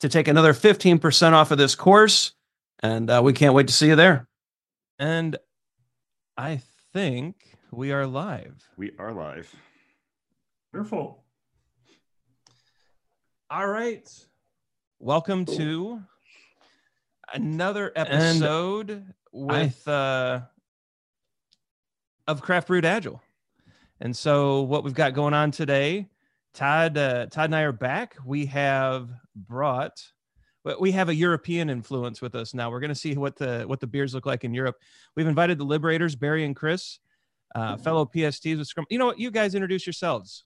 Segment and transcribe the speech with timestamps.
[0.00, 2.32] to take another 15% off of this course.
[2.80, 4.28] And uh, we can't wait to see you there.
[4.98, 5.36] And
[6.36, 6.60] I
[6.92, 7.36] think
[7.70, 8.62] we are live.
[8.76, 9.54] We are live.
[10.72, 11.24] Wonderful.
[13.50, 14.08] All right.
[14.98, 16.02] Welcome to
[17.32, 19.92] another episode and with I...
[19.92, 20.40] uh
[22.26, 23.22] of Craft Brewed Agile.
[24.00, 26.08] And so what we've got going on today
[26.56, 28.16] Todd, uh, Todd and I are back.
[28.24, 30.02] We have brought,
[30.80, 32.70] we have a European influence with us now.
[32.70, 34.76] We're going to see what the what the beers look like in Europe.
[35.14, 36.98] We've invited the Liberators, Barry and Chris,
[37.54, 38.86] uh, fellow PSTs with Scrum.
[38.88, 39.20] You know what?
[39.20, 40.44] You guys introduce yourselves,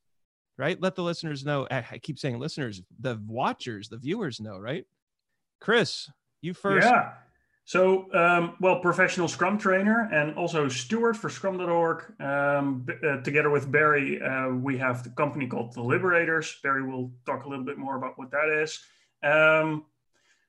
[0.59, 0.81] right?
[0.83, 1.69] Let the listeners know.
[1.71, 4.85] I keep saying listeners, the watchers, the viewers know, right?
[5.61, 6.11] Chris,
[6.43, 6.89] you first.
[6.89, 7.13] Yeah.
[7.71, 12.03] So, um, well, professional Scrum trainer and also steward for Scrum.org.
[12.21, 16.59] Um, uh, together with Barry, uh, we have the company called The Liberators.
[16.65, 18.81] Barry will talk a little bit more about what that is.
[19.23, 19.85] Um,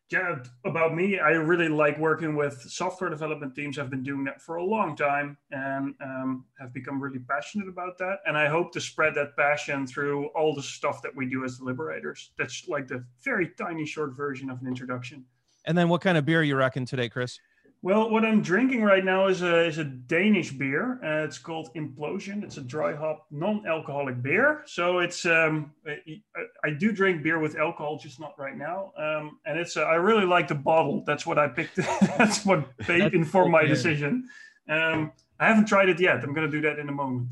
[0.09, 3.77] yeah, about me, I really like working with software development teams.
[3.77, 7.99] I've been doing that for a long time and um, have become really passionate about
[7.99, 8.21] that.
[8.25, 11.59] And I hope to spread that passion through all the stuff that we do as
[11.59, 12.31] the Liberators.
[12.39, 15.23] That's like the very tiny short version of an introduction.
[15.65, 17.39] And then what kind of beer are you rocking today, Chris?
[17.83, 20.99] Well, what I'm drinking right now is a, is a Danish beer.
[21.03, 22.43] Uh, it's called Implosion.
[22.43, 24.61] It's a dry hop, non-alcoholic beer.
[24.67, 26.21] So it's um, I,
[26.63, 28.93] I, do drink beer with alcohol, just not right now.
[28.97, 31.03] Um, and it's uh, I really like the bottle.
[31.07, 31.75] That's what I picked.
[32.17, 34.29] That's what informed my decision.
[34.69, 36.23] Um, I haven't tried it yet.
[36.23, 37.29] I'm going to do that in a moment.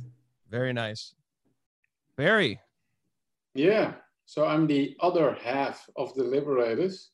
[0.49, 1.13] Very nice,
[2.15, 2.59] Barry.
[3.53, 3.93] Yeah.
[4.25, 7.11] So I'm the other half of the Liberators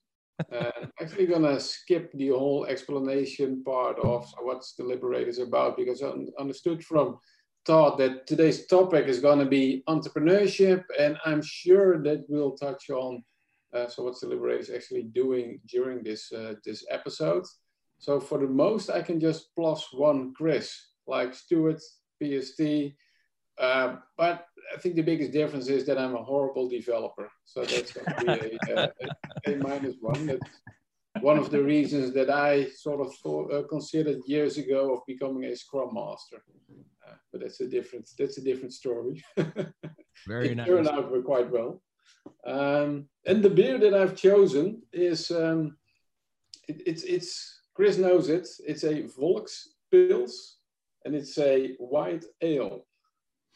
[0.52, 6.12] uh, actually gonna skip the whole explanation part of what's the Liberators about because I
[6.40, 7.20] understood from
[7.66, 13.24] Todd that today's topic is gonna be entrepreneurship, and I'm sure that we'll touch on
[13.74, 17.44] uh, so what's the Liberators actually doing during this uh, this episode.
[17.98, 20.74] So for the most, I can just plus one Chris,
[21.08, 21.80] like steward,
[22.22, 22.62] PST,
[23.58, 27.30] uh, but I think the biggest difference is that I'm a horrible developer.
[27.46, 28.92] So that's going to be a,
[29.48, 30.26] a, a minus one.
[30.26, 30.62] That's
[31.22, 35.46] one of the reasons that I sort of thought, uh, considered years ago of becoming
[35.46, 36.44] a Scrum Master.
[37.08, 39.24] Uh, but that's a different that's a different story.
[40.28, 40.52] Very nice.
[40.52, 40.68] it nice.
[40.68, 41.82] Turned out quite well.
[42.46, 45.78] Um, and the beer that I've chosen is um,
[46.68, 48.48] it, it's it's Chris knows it.
[48.66, 50.56] It's a Volks Pils,
[51.06, 52.86] and it's a white ale.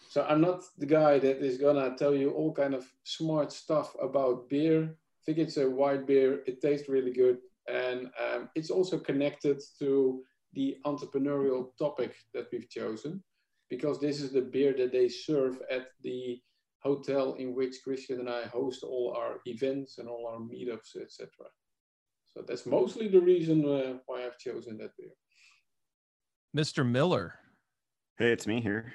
[0.08, 3.96] So I'm not the guy that is gonna tell you all kind of smart stuff
[4.02, 4.84] about beer.
[4.84, 6.42] I think it's a white beer.
[6.48, 7.38] It tastes really good,
[7.68, 10.24] and um, it's also connected to
[10.54, 13.24] the entrepreneurial topic that we've chosen,
[13.70, 16.40] because this is the beer that they serve at the
[16.82, 21.28] hotel in which Christian and I host all our events and all our meetups, etc.
[22.34, 25.12] So that's mostly the reason uh, why I've chosen that beer.
[26.56, 26.90] Mr.
[26.90, 27.36] Miller.
[28.18, 28.94] Hey, it's me here.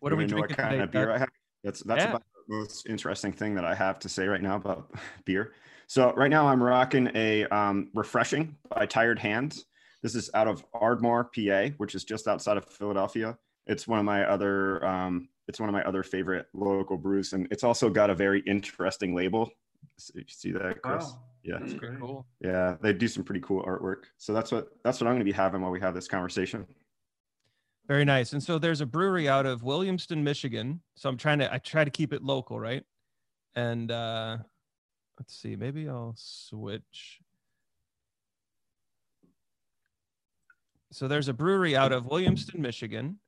[0.00, 1.28] What are we drinking what kind today, of beer I have?
[1.64, 2.10] That's that's yeah.
[2.10, 4.90] about the most interesting thing that I have to say right now about
[5.24, 5.52] beer.
[5.86, 9.64] So right now I'm rocking a um, refreshing by Tired Hands.
[10.02, 13.36] This is out of Ardmore, PA, which is just outside of Philadelphia.
[13.66, 17.48] It's one of my other um, it's one of my other favorite local brews, and
[17.50, 19.50] it's also got a very interesting label.
[19.96, 21.04] See that, Chris?
[21.04, 21.22] Wow.
[21.42, 22.26] Yeah, that's pretty cool.
[22.40, 24.04] Yeah, they do some pretty cool artwork.
[24.18, 26.66] So that's what that's what I'm going to be having while we have this conversation.
[27.88, 28.34] Very nice.
[28.34, 30.82] And so there's a brewery out of Williamston, Michigan.
[30.94, 32.84] So I'm trying to I try to keep it local, right?
[33.54, 34.38] And uh
[35.18, 37.20] let's see, maybe I'll switch.
[40.92, 43.18] So there's a brewery out of Williamston, Michigan,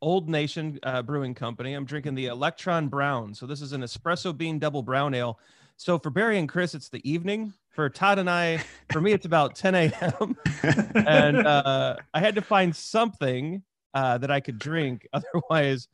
[0.00, 1.74] Old Nation uh, Brewing Company.
[1.74, 3.34] I'm drinking the Electron Brown.
[3.34, 5.38] So this is an espresso bean double brown ale.
[5.76, 7.52] So for Barry and Chris, it's the evening.
[7.70, 10.36] For Todd and I, for me, it's about 10 a.m.
[11.06, 13.62] and uh, I had to find something
[13.94, 15.06] uh, that I could drink.
[15.12, 15.88] Otherwise,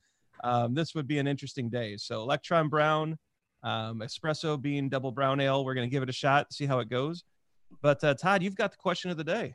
[0.45, 1.97] um, this would be an interesting day.
[1.97, 3.19] So Electron Brown,
[3.63, 5.65] um, espresso bean double brown ale.
[5.65, 7.25] We're going to give it a shot, see how it goes.
[7.83, 9.55] But uh, Todd, you've got the question of the day.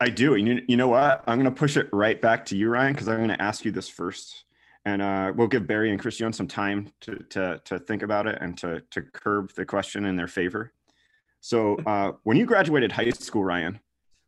[0.00, 0.34] I do.
[0.36, 1.22] You, you know what?
[1.26, 3.64] I'm going to push it right back to you, Ryan, because I'm going to ask
[3.64, 4.44] you this first.
[4.86, 8.38] And uh, we'll give Barry and Christian some time to, to, to think about it
[8.40, 10.72] and to, to curb the question in their favor.
[11.42, 13.80] So, uh, when you graduated high school, Ryan,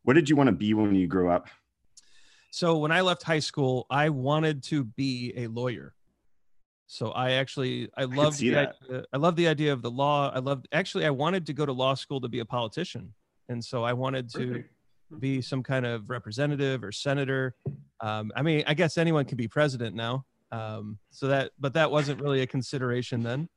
[0.03, 1.47] what did you want to be when you grew up?
[2.53, 5.95] So, when I left high school, I wanted to be a lawyer.
[6.85, 10.31] So I actually I love the idea, I love the idea of the law.
[10.31, 13.13] I loved actually I wanted to go to law school to be a politician,
[13.49, 14.73] and so I wanted to Perfect
[15.19, 17.55] be some kind of representative or senator.
[18.01, 20.25] Um, I mean, I guess anyone can be president now.
[20.51, 23.49] Um, so that, but that wasn't really a consideration then.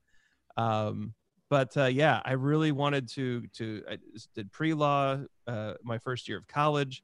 [0.56, 1.14] Um,
[1.50, 3.98] but uh, yeah, I really wanted to to I
[4.34, 7.02] did pre law uh, my first year of college.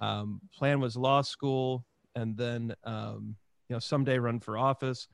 [0.00, 1.84] Um, plan was law school,
[2.14, 3.36] and then um,
[3.68, 5.08] you know someday run for office.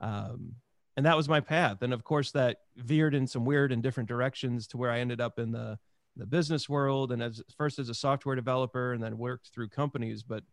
[0.00, 0.54] Um,
[0.96, 1.82] and that was my path.
[1.82, 5.20] And of course, that veered in some weird and different directions to where I ended
[5.20, 5.78] up in the
[6.16, 10.22] the business world and as first as a software developer and then worked through companies.
[10.22, 10.44] But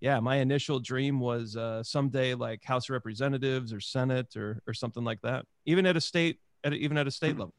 [0.00, 4.74] yeah my initial dream was uh, someday like house of representatives or senate or or
[4.74, 7.54] something like that even at a state at a, even at a state level.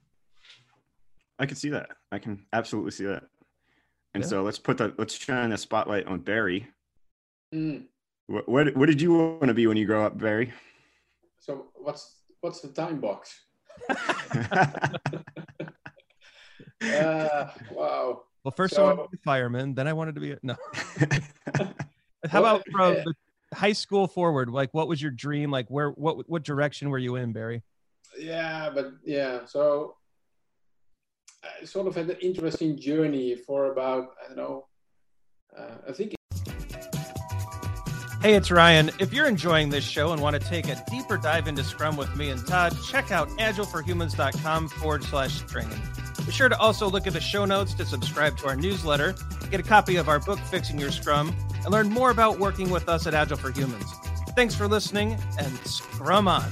[1.40, 1.90] I can see that.
[2.12, 3.24] I can absolutely see that
[4.16, 4.30] and yeah.
[4.30, 6.68] so let's put the let's shine the spotlight on barry
[7.54, 7.84] mm.
[8.28, 10.52] what, what what did you want to be when you grow up barry
[11.40, 13.42] so what's what's the time box
[16.82, 18.24] uh, wow.
[18.44, 20.40] Well, first so, I wanted to be a fireman, then I wanted to be a,
[20.44, 20.56] no.
[22.30, 23.14] How about from the
[23.54, 24.50] high school forward?
[24.50, 25.52] Like, what was your dream?
[25.52, 27.64] Like, where, what, what direction were you in, Barry?
[28.18, 30.05] Yeah, but yeah, so I
[31.64, 34.68] sort of had an interesting journey for about I don't know.
[35.58, 36.16] Uh, I think
[38.26, 38.90] Hey, it's Ryan.
[39.00, 42.16] If you're enjoying this show and want to take a deeper dive into Scrum with
[42.16, 45.80] me and Todd, check out agileforhumans.com forward slash training.
[46.26, 49.14] Be sure to also look at the show notes to subscribe to our newsletter,
[49.52, 52.90] get a copy of our book, Fixing Your Scrum, and learn more about working with
[52.90, 53.94] us at Agile for Humans.
[54.36, 56.50] Thanks for listening and Scrum on.